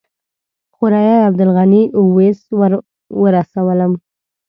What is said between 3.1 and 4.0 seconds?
ورسولم.